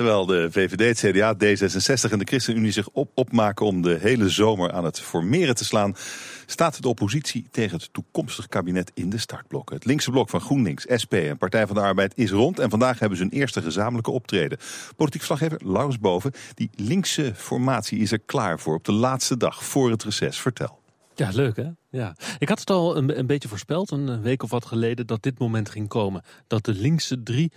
Terwijl 0.00 0.26
de 0.26 0.48
VVD, 0.50 0.98
CDA, 0.98 1.34
D66 1.34 2.10
en 2.10 2.18
de 2.18 2.24
ChristenUnie 2.24 2.72
zich 2.72 2.88
op 2.88 3.10
opmaken 3.14 3.66
om 3.66 3.82
de 3.82 3.98
hele 4.00 4.28
zomer 4.28 4.72
aan 4.72 4.84
het 4.84 5.00
formeren 5.00 5.54
te 5.54 5.64
slaan, 5.64 5.96
staat 6.46 6.82
de 6.82 6.88
oppositie 6.88 7.46
tegen 7.50 7.76
het 7.76 7.92
toekomstig 7.92 8.48
kabinet 8.48 8.90
in 8.94 9.10
de 9.10 9.18
startblokken. 9.18 9.76
Het 9.76 9.84
linkse 9.84 10.10
blok 10.10 10.28
van 10.28 10.40
GroenLinks, 10.40 10.86
SP 11.02 11.14
en 11.14 11.38
Partij 11.38 11.66
van 11.66 11.76
de 11.76 11.82
Arbeid 11.82 12.12
is 12.16 12.30
rond 12.30 12.58
en 12.58 12.70
vandaag 12.70 12.98
hebben 12.98 13.18
ze 13.18 13.24
hun 13.24 13.32
eerste 13.32 13.62
gezamenlijke 13.62 14.10
optreden. 14.10 14.58
Politiek 14.96 15.22
verslaggever 15.22 15.68
Laurens 15.72 15.98
Boven, 15.98 16.32
die 16.54 16.70
linkse 16.74 17.32
formatie 17.34 17.98
is 17.98 18.12
er 18.12 18.20
klaar 18.20 18.60
voor 18.60 18.74
op 18.74 18.84
de 18.84 18.92
laatste 18.92 19.36
dag 19.36 19.64
voor 19.64 19.90
het 19.90 20.04
reces. 20.04 20.40
Vertel. 20.40 20.78
Ja, 21.14 21.30
leuk 21.32 21.56
hè? 21.56 21.68
Ja. 21.90 22.16
Ik 22.38 22.48
had 22.48 22.58
het 22.58 22.70
al 22.70 22.96
een, 22.96 23.18
een 23.18 23.26
beetje 23.26 23.48
voorspeld, 23.48 23.90
een 23.90 24.22
week 24.22 24.42
of 24.42 24.50
wat 24.50 24.64
geleden, 24.64 25.06
dat 25.06 25.22
dit 25.22 25.38
moment 25.38 25.68
ging 25.68 25.88
komen. 25.88 26.22
Dat 26.46 26.64
de 26.64 26.72
linkse 26.72 27.22
drie 27.22 27.52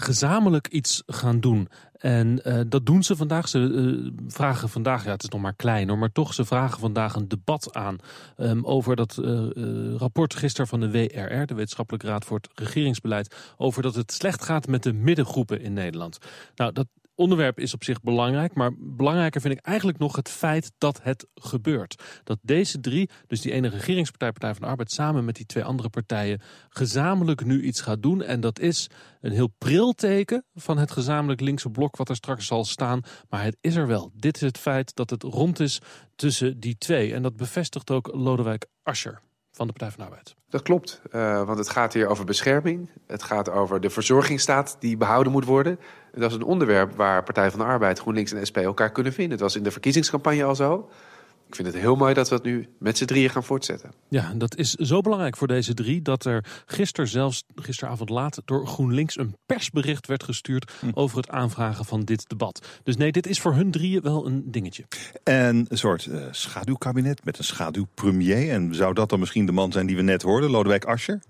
gezamenlijk 0.00 0.68
iets 0.68 1.02
gaan 1.06 1.40
doen. 1.40 1.68
En 1.98 2.40
uh, 2.44 2.60
dat 2.68 2.86
doen 2.86 3.02
ze 3.02 3.16
vandaag. 3.16 3.48
Ze 3.48 3.58
uh, 3.58 4.10
vragen 4.28 4.68
vandaag, 4.68 5.04
ja, 5.04 5.10
het 5.10 5.22
is 5.22 5.28
nog 5.28 5.40
maar 5.40 5.54
klein 5.54 5.88
hoor, 5.88 5.98
maar 5.98 6.12
toch, 6.12 6.34
ze 6.34 6.44
vragen 6.44 6.80
vandaag 6.80 7.14
een 7.14 7.28
debat 7.28 7.74
aan 7.74 7.98
um, 8.36 8.64
over 8.64 8.96
dat 8.96 9.18
uh, 9.20 9.94
rapport 9.96 10.34
gisteren 10.34 10.68
van 10.68 10.80
de 10.80 10.90
WRR, 10.90 11.46
de 11.46 11.54
Wetenschappelijke 11.54 12.06
Raad 12.06 12.24
voor 12.24 12.36
het 12.36 12.48
Regeringsbeleid, 12.54 13.34
over 13.56 13.82
dat 13.82 13.94
het 13.94 14.12
slecht 14.12 14.44
gaat 14.44 14.66
met 14.66 14.82
de 14.82 14.92
middengroepen 14.92 15.60
in 15.60 15.72
Nederland. 15.72 16.18
Nou, 16.54 16.72
dat 16.72 16.86
onderwerp 17.18 17.60
is 17.60 17.74
op 17.74 17.84
zich 17.84 18.00
belangrijk, 18.00 18.54
maar 18.54 18.70
belangrijker 18.78 19.40
vind 19.40 19.54
ik 19.54 19.66
eigenlijk 19.66 19.98
nog 19.98 20.16
het 20.16 20.28
feit 20.28 20.72
dat 20.78 21.00
het 21.02 21.26
gebeurt. 21.34 22.02
Dat 22.24 22.38
deze 22.42 22.80
drie, 22.80 23.10
dus 23.26 23.40
die 23.40 23.52
ene 23.52 23.68
regeringspartij, 23.68 24.30
Partij 24.30 24.52
van 24.52 24.62
de 24.62 24.68
Arbeid, 24.68 24.92
samen 24.92 25.24
met 25.24 25.36
die 25.36 25.46
twee 25.46 25.64
andere 25.64 25.88
partijen 25.88 26.40
gezamenlijk 26.68 27.44
nu 27.44 27.62
iets 27.62 27.80
gaat 27.80 28.02
doen. 28.02 28.22
En 28.22 28.40
dat 28.40 28.58
is 28.58 28.90
een 29.20 29.32
heel 29.32 29.52
pril 29.58 29.92
teken 29.92 30.44
van 30.54 30.78
het 30.78 30.90
gezamenlijk 30.90 31.40
linkse 31.40 31.70
blok 31.70 31.96
wat 31.96 32.08
er 32.08 32.16
straks 32.16 32.46
zal 32.46 32.64
staan. 32.64 33.00
Maar 33.28 33.44
het 33.44 33.56
is 33.60 33.76
er 33.76 33.86
wel. 33.86 34.10
Dit 34.14 34.36
is 34.36 34.42
het 34.42 34.58
feit 34.58 34.94
dat 34.94 35.10
het 35.10 35.22
rond 35.22 35.60
is 35.60 35.80
tussen 36.16 36.60
die 36.60 36.78
twee. 36.78 37.14
En 37.14 37.22
dat 37.22 37.36
bevestigt 37.36 37.90
ook 37.90 38.10
Lodewijk 38.14 38.66
Asscher 38.82 39.26
van 39.58 39.66
de 39.66 39.72
Partij 39.72 39.90
van 39.90 40.04
de 40.04 40.10
Arbeid. 40.10 40.34
Dat 40.48 40.62
klopt, 40.62 41.00
uh, 41.12 41.42
want 41.42 41.58
het 41.58 41.68
gaat 41.68 41.92
hier 41.92 42.06
over 42.06 42.24
bescherming. 42.24 42.90
Het 43.06 43.22
gaat 43.22 43.50
over 43.50 43.80
de 43.80 43.90
verzorgingsstaat 43.90 44.76
die 44.80 44.96
behouden 44.96 45.32
moet 45.32 45.44
worden. 45.44 45.78
Dat 46.12 46.30
is 46.30 46.36
een 46.36 46.42
onderwerp 46.42 46.96
waar 46.96 47.22
Partij 47.22 47.50
van 47.50 47.58
de 47.58 47.64
Arbeid, 47.64 47.98
GroenLinks 47.98 48.32
en 48.32 48.46
SP 48.50 48.56
elkaar 48.56 48.92
kunnen 48.92 49.12
vinden. 49.12 49.32
Het 49.32 49.40
was 49.40 49.56
in 49.56 49.62
de 49.62 49.70
verkiezingscampagne 49.70 50.44
al 50.44 50.54
zo. 50.54 50.88
Ik 51.48 51.54
vind 51.54 51.68
het 51.68 51.76
heel 51.76 51.96
mooi 51.96 52.14
dat 52.14 52.28
we 52.28 52.34
het 52.34 52.44
nu 52.44 52.68
met 52.78 52.98
z'n 52.98 53.04
drieën 53.04 53.30
gaan 53.30 53.44
voortzetten. 53.44 53.90
Ja, 54.08 54.32
dat 54.34 54.56
is 54.56 54.74
zo 54.74 55.00
belangrijk 55.00 55.36
voor 55.36 55.46
deze 55.46 55.74
drie 55.74 56.02
dat 56.02 56.24
er 56.24 56.44
gisteren 56.66 57.10
zelfs, 57.10 57.44
gisteravond 57.54 58.10
laat, 58.10 58.40
door 58.44 58.66
GroenLinks 58.66 59.18
een 59.18 59.36
persbericht 59.46 60.06
werd 60.06 60.22
gestuurd 60.22 60.72
hm. 60.80 60.90
over 60.94 61.16
het 61.16 61.28
aanvragen 61.28 61.84
van 61.84 62.04
dit 62.04 62.28
debat. 62.28 62.66
Dus 62.82 62.96
nee, 62.96 63.12
dit 63.12 63.26
is 63.26 63.40
voor 63.40 63.54
hun 63.54 63.70
drieën 63.70 64.02
wel 64.02 64.26
een 64.26 64.50
dingetje. 64.50 64.84
En 65.22 65.66
een 65.68 65.78
soort 65.78 66.06
uh, 66.06 66.22
schaduwkabinet 66.30 67.24
met 67.24 67.38
een 67.38 67.44
schaduwpremier. 67.44 68.50
En 68.50 68.74
zou 68.74 68.94
dat 68.94 69.08
dan 69.08 69.18
misschien 69.18 69.46
de 69.46 69.52
man 69.52 69.72
zijn 69.72 69.86
die 69.86 69.96
we 69.96 70.02
net 70.02 70.22
hoorden, 70.22 70.50
Lodewijk 70.50 70.84
Asscher? 70.84 71.20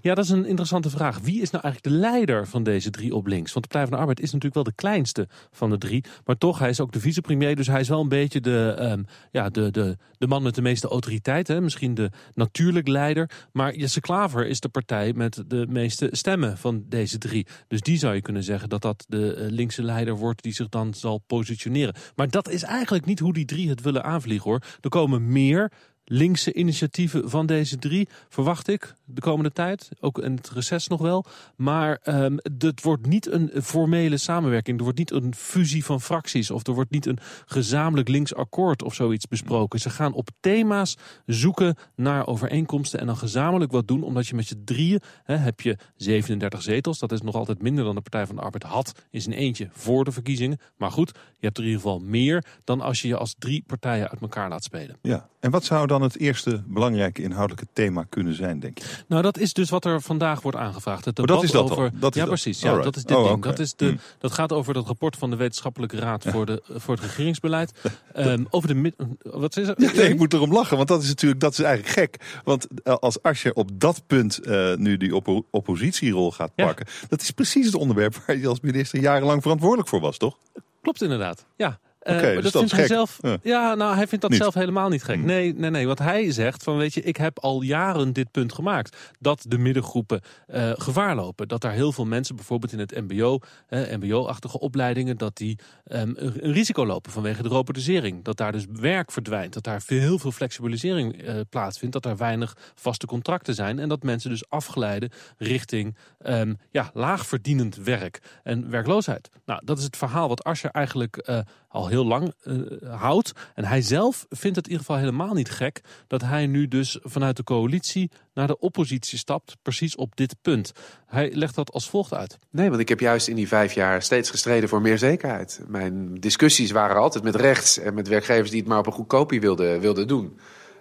Ja, 0.00 0.14
dat 0.14 0.24
is 0.24 0.30
een 0.30 0.46
interessante 0.46 0.90
vraag. 0.90 1.18
Wie 1.18 1.40
is 1.40 1.50
nou 1.50 1.64
eigenlijk 1.64 1.94
de 1.94 2.00
leider 2.00 2.46
van 2.46 2.62
deze 2.62 2.90
drie 2.90 3.14
op 3.14 3.26
links? 3.26 3.52
Want 3.52 3.64
de 3.64 3.70
Partij 3.70 3.82
van 3.82 3.90
de 3.90 3.98
Arbeid 3.98 4.20
is 4.20 4.32
natuurlijk 4.32 4.54
wel 4.54 4.64
de 4.64 4.72
kleinste 4.74 5.28
van 5.50 5.70
de 5.70 5.78
drie. 5.78 6.04
Maar 6.24 6.38
toch, 6.38 6.58
hij 6.58 6.68
is 6.68 6.80
ook 6.80 6.92
de 6.92 7.00
vicepremier. 7.00 7.56
Dus 7.56 7.66
hij 7.66 7.80
is 7.80 7.88
wel 7.88 8.00
een 8.00 8.08
beetje 8.08 8.40
de, 8.40 8.76
um, 8.80 9.06
ja, 9.30 9.48
de, 9.48 9.70
de, 9.70 9.96
de 10.18 10.26
man 10.26 10.42
met 10.42 10.54
de 10.54 10.62
meeste 10.62 10.88
autoriteit. 10.88 11.48
Hè? 11.48 11.60
Misschien 11.60 11.94
de 11.94 12.10
natuurlijk 12.34 12.88
leider. 12.88 13.30
Maar 13.52 13.74
Jesse 13.74 14.00
Klaver 14.00 14.46
is 14.46 14.60
de 14.60 14.68
partij 14.68 15.12
met 15.12 15.42
de 15.46 15.66
meeste 15.68 16.08
stemmen 16.12 16.58
van 16.58 16.84
deze 16.88 17.18
drie. 17.18 17.46
Dus 17.68 17.80
die 17.80 17.98
zou 17.98 18.14
je 18.14 18.22
kunnen 18.22 18.44
zeggen 18.44 18.68
dat 18.68 18.82
dat 18.82 19.04
de 19.08 19.36
uh, 19.38 19.50
linkse 19.50 19.82
leider 19.82 20.16
wordt 20.16 20.42
die 20.42 20.52
zich 20.52 20.68
dan 20.68 20.94
zal 20.94 21.18
positioneren. 21.26 21.94
Maar 22.16 22.28
dat 22.28 22.48
is 22.48 22.62
eigenlijk 22.62 23.04
niet 23.04 23.18
hoe 23.18 23.32
die 23.32 23.44
drie 23.44 23.68
het 23.68 23.80
willen 23.80 24.04
aanvliegen 24.04 24.50
hoor. 24.50 24.62
Er 24.80 24.90
komen 24.90 25.32
meer 25.32 25.72
linkse 26.08 26.52
initiatieven 26.52 27.30
van 27.30 27.46
deze 27.46 27.78
drie, 27.78 28.08
verwacht 28.28 28.68
ik 28.68 28.94
de 29.04 29.20
komende 29.20 29.50
tijd. 29.50 29.88
Ook 30.00 30.18
in 30.18 30.34
het 30.34 30.50
reces 30.50 30.88
nog 30.88 31.00
wel. 31.00 31.24
Maar 31.56 32.00
um, 32.04 32.38
het 32.58 32.82
wordt 32.82 33.06
niet 33.06 33.26
een 33.26 33.50
formele 33.62 34.16
samenwerking. 34.16 34.76
Er 34.78 34.82
wordt 34.82 34.98
niet 34.98 35.10
een 35.10 35.34
fusie 35.34 35.84
van 35.84 36.00
fracties. 36.00 36.50
Of 36.50 36.66
er 36.66 36.72
wordt 36.72 36.90
niet 36.90 37.06
een 37.06 37.18
gezamenlijk 37.46 38.08
links 38.08 38.34
akkoord 38.34 38.82
of 38.82 38.94
zoiets 38.94 39.26
besproken. 39.26 39.80
Ze 39.80 39.90
gaan 39.90 40.12
op 40.12 40.28
thema's 40.40 40.96
zoeken 41.26 41.76
naar 41.94 42.26
overeenkomsten 42.26 43.00
en 43.00 43.06
dan 43.06 43.16
gezamenlijk 43.16 43.72
wat 43.72 43.88
doen. 43.88 44.02
Omdat 44.02 44.26
je 44.26 44.34
met 44.34 44.48
je 44.48 44.64
drieën 44.64 45.00
heb 45.24 45.60
je 45.60 45.78
37 45.96 46.62
zetels. 46.62 46.98
Dat 46.98 47.12
is 47.12 47.22
nog 47.22 47.34
altijd 47.34 47.62
minder 47.62 47.84
dan 47.84 47.94
de 47.94 48.00
Partij 48.00 48.26
van 48.26 48.36
de 48.36 48.42
Arbeid 48.42 48.62
had 48.62 48.94
in 49.10 49.20
zijn 49.20 49.34
eentje 49.34 49.68
voor 49.72 50.04
de 50.04 50.12
verkiezingen. 50.12 50.58
Maar 50.76 50.90
goed, 50.90 51.10
je 51.14 51.46
hebt 51.46 51.56
er 51.56 51.62
in 51.62 51.68
ieder 51.68 51.82
geval 51.82 51.98
meer 51.98 52.44
dan 52.64 52.80
als 52.80 53.02
je 53.02 53.08
je 53.08 53.16
als 53.16 53.34
drie 53.38 53.64
partijen 53.66 54.10
uit 54.10 54.20
elkaar 54.20 54.48
laat 54.48 54.64
spelen. 54.64 54.98
Ja, 55.02 55.28
en 55.40 55.50
wat 55.50 55.64
zou 55.64 55.86
dan 55.86 55.97
dan 55.98 56.08
het 56.08 56.18
eerste 56.18 56.62
belangrijke 56.66 57.22
inhoudelijke 57.22 57.66
thema 57.72 58.04
kunnen 58.08 58.34
zijn, 58.34 58.60
denk 58.60 58.78
je? 58.78 58.84
Nou, 59.06 59.22
dat 59.22 59.38
is 59.38 59.52
dus 59.52 59.70
wat 59.70 59.84
er 59.84 60.00
vandaag 60.00 60.42
wordt 60.42 60.58
aangevraagd. 60.58 61.04
Het 61.04 61.18
oh, 61.18 61.26
dat 61.26 61.42
is 61.42 61.50
dat 61.50 61.70
over... 61.70 61.90
Dat 61.94 62.16
is 62.16 62.22
ja, 62.22 62.28
precies. 62.28 62.60
Ja, 62.60 62.80
dat 62.80 62.96
is 62.96 63.04
dit 63.04 63.16
oh, 63.16 63.28
ding. 63.28 63.42
Dat, 63.42 63.58
is 63.58 63.74
de, 63.74 63.86
hmm. 63.86 64.00
dat 64.18 64.32
gaat 64.32 64.52
over 64.52 64.74
dat 64.74 64.86
rapport 64.86 65.16
van 65.16 65.30
de 65.30 65.36
Wetenschappelijke 65.36 65.96
Raad 65.96 66.24
voor, 66.24 66.46
de, 66.46 66.62
voor 66.82 66.94
het 66.94 67.04
regeringsbeleid. 67.04 67.72
um, 68.16 68.46
over 68.50 68.68
de... 68.82 68.92
Wat 69.22 69.56
is 69.56 69.68
er? 69.68 69.74
Ja, 69.78 69.92
nee, 69.92 70.08
ik 70.08 70.18
moet 70.18 70.32
erom 70.32 70.52
lachen, 70.52 70.76
want 70.76 70.88
dat 70.88 71.02
is 71.02 71.08
natuurlijk 71.08 71.40
dat 71.40 71.52
is 71.52 71.60
eigenlijk 71.60 71.94
gek. 71.94 72.40
Want 72.44 72.66
eh, 72.82 72.94
als 72.94 73.22
Asje 73.22 73.54
op 73.54 73.70
dat 73.72 74.02
punt 74.06 74.46
uh, 74.46 74.76
nu 74.76 74.96
die 74.96 75.16
oppo 75.16 75.46
oppositierol 75.50 76.32
gaat 76.32 76.54
pakken... 76.54 76.86
dat 77.08 77.20
is 77.20 77.30
precies 77.30 77.66
het 77.66 77.74
onderwerp 77.74 78.16
waar 78.26 78.36
je 78.36 78.48
als 78.48 78.60
minister 78.60 79.00
jarenlang 79.00 79.42
verantwoordelijk 79.42 79.88
voor 79.88 80.00
was, 80.00 80.16
toch? 80.16 80.36
Klopt 80.82 81.02
inderdaad, 81.02 81.46
ja. 81.56 81.78
Uh, 82.08 82.16
okay, 82.16 82.34
dus 82.34 82.42
dat, 82.42 82.52
vindt 82.52 82.72
hij 82.72 82.86
zelf. 82.86 83.18
Ja. 83.42 83.74
nou, 83.74 83.96
hij 83.96 84.06
vindt 84.06 84.28
dat 84.28 84.34
zelf 84.34 84.54
helemaal 84.54 84.88
niet 84.88 85.02
gek. 85.02 85.16
Hmm. 85.16 85.24
Nee, 85.24 85.54
nee, 85.54 85.70
nee. 85.70 85.86
Wat 85.86 85.98
hij 85.98 86.32
zegt 86.32 86.62
van, 86.62 86.76
weet 86.76 86.94
je, 86.94 87.02
ik 87.02 87.16
heb 87.16 87.38
al 87.38 87.62
jaren 87.62 88.12
dit 88.12 88.30
punt 88.30 88.52
gemaakt 88.52 88.96
dat 89.18 89.44
de 89.48 89.58
middengroepen 89.58 90.20
uh, 90.48 90.70
gevaar 90.74 91.14
lopen. 91.14 91.48
Dat 91.48 91.60
daar 91.60 91.72
heel 91.72 91.92
veel 91.92 92.04
mensen, 92.04 92.36
bijvoorbeeld 92.36 92.72
in 92.72 92.78
het 92.78 93.08
MBO, 93.08 93.38
uh, 93.68 93.80
MBO-achtige 93.96 94.60
opleidingen, 94.60 95.16
dat 95.16 95.36
die 95.36 95.58
um, 95.92 96.14
een 96.16 96.52
risico 96.52 96.86
lopen 96.86 97.12
vanwege 97.12 97.42
de 97.42 97.48
robotisering. 97.48 98.24
Dat 98.24 98.36
daar 98.36 98.52
dus 98.52 98.64
werk 98.72 99.12
verdwijnt. 99.12 99.52
Dat 99.52 99.64
daar 99.64 99.82
veel, 99.82 100.00
heel 100.00 100.18
veel 100.18 100.32
flexibilisering 100.32 101.22
plaatsvindt. 101.50 101.94
Dat 101.94 102.02
daar 102.02 102.16
weinig 102.16 102.56
vaste 102.74 103.06
contracten 103.06 103.54
zijn. 103.54 103.78
En 103.78 103.88
dat 103.88 104.02
mensen 104.02 104.30
dus 104.30 104.50
afgeleiden 104.50 105.10
richting 105.38 105.96
um, 106.26 106.58
ja, 106.70 106.90
laagverdienend 106.94 107.76
werk 107.76 108.22
en 108.42 108.70
werkloosheid. 108.70 109.28
Nou, 109.44 109.60
dat 109.64 109.78
is 109.78 109.84
het 109.84 109.96
verhaal 109.96 110.28
wat 110.28 110.44
Asscher 110.44 110.70
eigenlijk 110.70 111.46
al 111.68 111.88
heel 111.88 111.97
lang 112.04 112.34
uh, 112.44 112.60
houdt. 113.00 113.32
En 113.54 113.64
hij 113.64 113.82
zelf 113.82 114.26
vindt 114.28 114.56
het 114.56 114.66
in 114.66 114.72
ieder 114.72 114.86
geval 114.86 115.00
helemaal 115.00 115.34
niet 115.34 115.50
gek 115.50 115.80
dat 116.06 116.20
hij 116.20 116.46
nu 116.46 116.68
dus 116.68 116.98
vanuit 117.02 117.36
de 117.36 117.44
coalitie 117.44 118.10
naar 118.34 118.46
de 118.46 118.58
oppositie 118.58 119.18
stapt, 119.18 119.56
precies 119.62 119.96
op 119.96 120.16
dit 120.16 120.36
punt. 120.42 120.72
Hij 121.06 121.30
legt 121.32 121.54
dat 121.54 121.72
als 121.72 121.90
volgt 121.90 122.14
uit. 122.14 122.38
Nee, 122.50 122.68
want 122.68 122.80
ik 122.80 122.88
heb 122.88 123.00
juist 123.00 123.28
in 123.28 123.36
die 123.36 123.48
vijf 123.48 123.72
jaar 123.72 124.02
steeds 124.02 124.30
gestreden 124.30 124.68
voor 124.68 124.80
meer 124.80 124.98
zekerheid. 124.98 125.60
Mijn 125.66 126.14
discussies 126.14 126.70
waren 126.70 126.96
altijd 126.96 127.24
met 127.24 127.34
rechts 127.34 127.78
en 127.78 127.94
met 127.94 128.08
werkgevers 128.08 128.50
die 128.50 128.60
het 128.60 128.68
maar 128.68 128.78
op 128.78 128.86
een 128.86 128.92
goedkopie 128.92 129.40
wilden, 129.40 129.80
wilden 129.80 130.08
doen. 130.08 130.38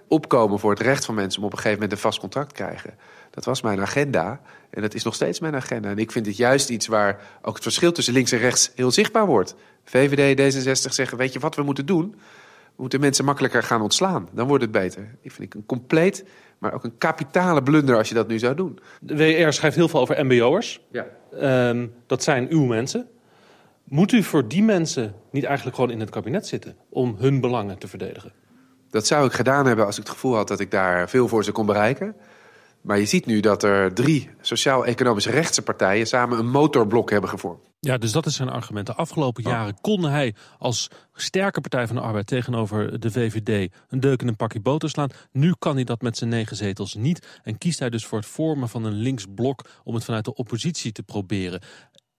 Opkomen 0.07 0.59
voor 0.59 0.72
het 0.72 0.79
recht 0.79 1.06
van 1.06 1.16
mensen 1.16 1.40
om 1.40 1.45
op 1.45 1.51
een 1.51 1.57
gegeven 1.57 1.79
moment 1.79 1.97
een 1.97 2.03
vast 2.03 2.19
contract 2.19 2.50
te 2.50 2.56
krijgen. 2.56 2.94
Dat 3.29 3.45
was 3.45 3.62
mijn 3.62 3.79
agenda 3.79 4.41
en 4.69 4.81
dat 4.81 4.94
is 4.94 5.03
nog 5.03 5.16
steeds 5.16 5.40
mijn 5.40 5.56
agenda. 5.56 5.90
En 5.90 5.97
ik 5.97 6.12
vind 6.12 6.25
het 6.25 6.38
juist 6.38 6.69
iets 6.69 6.88
waar 6.88 7.22
ook 7.41 7.53
het 7.53 7.63
verschil 7.63 7.91
tussen 7.91 8.13
links 8.13 8.31
en 8.31 8.40
rechts 8.40 8.72
heel 8.75 8.91
zichtbaar 8.91 9.25
wordt. 9.25 9.56
VVD, 9.84 10.56
D66 10.56 10.90
zeggen, 10.90 11.18
weet 11.18 11.34
je 11.34 11.40
wat 11.40 11.56
we 11.56 11.63
moeten 11.63 11.85
doen? 11.85 12.16
We 12.75 12.84
moeten 12.84 13.00
mensen 13.00 13.25
makkelijker 13.25 13.63
gaan 13.63 13.81
ontslaan. 13.81 14.29
Dan 14.31 14.47
wordt 14.47 14.63
het 14.63 14.72
beter. 14.72 15.16
Ik 15.22 15.31
vind 15.31 15.47
ik 15.47 15.53
een 15.53 15.66
compleet, 15.66 16.25
maar 16.57 16.74
ook 16.74 16.84
een 16.84 16.97
kapitale 16.97 17.63
blunder 17.63 17.97
als 17.97 18.09
je 18.09 18.16
dat 18.16 18.28
nu 18.28 18.39
zou 18.39 18.56
doen. 18.56 18.79
De 19.00 19.16
WR 19.16 19.51
schrijft 19.51 19.75
heel 19.75 19.88
veel 19.88 20.00
over 20.00 20.25
mbo'ers. 20.25 20.81
Ja. 20.91 21.06
Um, 21.69 21.94
dat 22.06 22.24
zijn 22.24 22.47
uw 22.50 22.63
mensen. 22.63 23.07
Moet 23.84 24.12
u 24.12 24.24
voor 24.24 24.47
die 24.47 24.63
mensen 24.63 25.13
niet 25.31 25.44
eigenlijk 25.44 25.75
gewoon 25.75 25.92
in 25.92 26.00
het 26.00 26.10
kabinet 26.10 26.48
zitten 26.48 26.75
om 26.89 27.15
hun 27.19 27.42
belangen 27.42 27.77
te 27.77 27.88
verdedigen? 27.88 28.33
Dat 28.89 29.07
zou 29.07 29.25
ik 29.25 29.34
gedaan 29.34 29.66
hebben 29.66 29.86
als 29.86 29.98
ik 29.98 30.04
het 30.04 30.12
gevoel 30.12 30.36
had 30.36 30.48
dat 30.48 30.60
ik 30.60 30.72
daar 30.72 31.10
veel 31.10 31.28
voor 31.28 31.44
ze 31.44 31.51
kon 31.51 31.66
bereiken. 31.66 32.16
Maar 32.81 33.00
je 33.00 33.06
ziet 33.06 33.25
nu 33.25 33.39
dat 33.39 33.63
er 33.63 33.94
drie 33.94 34.30
sociaal-economische 34.42 35.31
rechtse 35.31 35.62
partijen 35.62 36.07
samen 36.07 36.39
een 36.39 36.50
motorblok 36.50 37.10
hebben 37.10 37.30
gevormd. 37.30 37.68
Ja, 37.80 37.98
dus 37.98 38.12
dat 38.12 38.25
is 38.25 38.36
zijn 38.36 38.50
argument. 38.50 38.86
De 38.86 38.94
afgelopen 38.94 39.45
oh. 39.45 39.51
jaren 39.51 39.78
kon 39.81 40.04
hij 40.04 40.36
als 40.57 40.89
sterke 41.13 41.62
Partij 41.62 41.88
van 41.88 41.95
de 41.95 42.01
Arbeid 42.01 42.28
tegenover 42.28 43.00
de 43.00 43.12
VVD 43.12 43.74
een 43.89 44.00
deuk 44.00 44.22
in 44.22 44.28
een 44.28 44.36
pakje 44.36 44.60
boter 44.60 44.89
slaan. 44.89 45.10
Nu 45.31 45.54
kan 45.60 45.75
hij 45.75 45.84
dat 45.84 46.01
met 46.01 46.18
zijn 46.18 46.30
negen 46.30 46.56
zetels 46.56 46.95
niet. 46.95 47.39
En 47.44 47.57
kiest 47.57 47.80
hij 47.80 47.89
dus 47.89 48.06
voor 48.06 48.18
het 48.18 48.28
vormen 48.28 48.69
van 48.69 48.84
een 48.84 48.94
linksblok 48.94 49.66
om 49.84 49.94
het 49.94 50.04
vanuit 50.04 50.25
de 50.25 50.34
oppositie 50.34 50.92
te 50.92 51.04
proberen. 51.04 51.62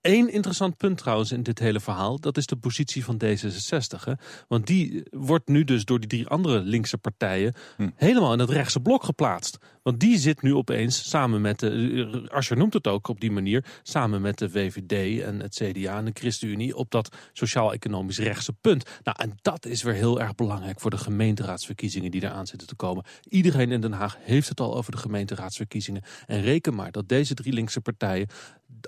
Eén 0.00 0.32
interessant 0.32 0.76
punt 0.76 0.98
trouwens 0.98 1.32
in 1.32 1.42
dit 1.42 1.58
hele 1.58 1.80
verhaal, 1.80 2.18
dat 2.20 2.36
is 2.36 2.46
de 2.46 2.56
positie 2.56 3.04
van 3.04 3.20
D66. 3.24 4.04
Hè? 4.04 4.12
Want 4.48 4.66
die 4.66 5.02
wordt 5.10 5.48
nu 5.48 5.64
dus 5.64 5.84
door 5.84 5.98
die 5.98 6.08
drie 6.08 6.26
andere 6.26 6.60
linkse 6.60 6.98
partijen 6.98 7.54
hm. 7.76 7.90
helemaal 7.94 8.32
in 8.32 8.38
het 8.38 8.50
rechtse 8.50 8.80
blok 8.80 9.04
geplaatst. 9.04 9.58
Want 9.88 10.00
die 10.00 10.18
zit 10.18 10.42
nu 10.42 10.54
opeens 10.54 11.08
samen 11.08 11.40
met 11.40 11.58
de, 11.58 12.26
Asscher 12.30 12.56
noemt 12.56 12.72
het 12.72 12.86
ook 12.86 13.08
op 13.08 13.20
die 13.20 13.30
manier, 13.30 13.64
samen 13.82 14.20
met 14.20 14.38
de 14.38 14.50
VVD 14.50 15.22
en 15.22 15.40
het 15.40 15.54
CDA 15.54 15.96
en 15.96 16.04
de 16.04 16.10
ChristenUnie 16.14 16.76
op 16.76 16.90
dat 16.90 17.16
sociaal-economisch 17.32 18.18
rechtse 18.18 18.52
punt. 18.52 18.84
Nou, 19.02 19.16
en 19.20 19.38
dat 19.42 19.66
is 19.66 19.82
weer 19.82 19.94
heel 19.94 20.20
erg 20.20 20.34
belangrijk 20.34 20.80
voor 20.80 20.90
de 20.90 20.98
gemeenteraadsverkiezingen 20.98 22.10
die 22.10 22.22
eraan 22.22 22.46
zitten 22.46 22.68
te 22.68 22.74
komen. 22.74 23.04
Iedereen 23.28 23.72
in 23.72 23.80
Den 23.80 23.92
Haag 23.92 24.16
heeft 24.20 24.48
het 24.48 24.60
al 24.60 24.76
over 24.76 24.92
de 24.92 24.98
gemeenteraadsverkiezingen. 24.98 26.02
En 26.26 26.40
reken 26.40 26.74
maar 26.74 26.92
dat 26.92 27.08
deze 27.08 27.34
drie 27.34 27.52
linkse 27.52 27.80
partijen, 27.80 28.28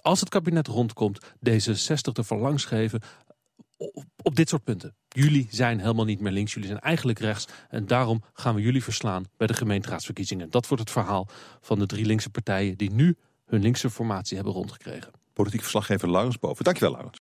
als 0.03 0.21
het 0.21 0.29
kabinet 0.29 0.67
rondkomt, 0.67 1.19
deze 1.39 1.75
60 1.75 2.13
de 2.13 2.25
verlangs 2.25 2.65
geven 2.65 3.01
op 4.23 4.35
dit 4.35 4.49
soort 4.49 4.65
punten. 4.65 4.95
Jullie 5.15 5.47
zijn 5.51 5.81
helemaal 5.81 6.05
niet 6.05 6.21
meer 6.21 6.33
links, 6.33 6.53
jullie 6.53 6.69
zijn 6.69 6.81
eigenlijk 6.81 7.19
rechts. 7.19 7.47
En 7.69 7.87
daarom 7.87 8.23
gaan 8.33 8.55
we 8.55 8.61
jullie 8.61 8.83
verslaan 8.83 9.25
bij 9.37 9.47
de 9.47 9.55
gemeenteraadsverkiezingen. 9.55 10.51
Dat 10.51 10.69
wordt 10.69 10.83
het 10.83 10.93
verhaal 10.93 11.29
van 11.61 11.79
de 11.79 11.87
drie 11.87 12.05
linkse 12.05 12.31
partijen 12.31 12.77
die 12.77 12.91
nu 12.91 13.17
hun 13.47 13.63
linkse 13.63 13.91
formatie 13.91 14.37
hebben 14.37 14.55
rondgekregen. 14.55 15.13
Politiek 15.33 15.61
verslaggever 15.61 16.11
Laurens 16.11 16.39
Boven. 16.39 16.65
Dankjewel 16.65 16.93
Laurens. 16.93 17.19